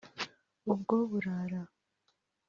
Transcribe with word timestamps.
ubwo 0.71 0.95
burara 1.11 1.61